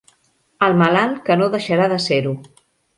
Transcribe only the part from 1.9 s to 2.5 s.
de ser-ho.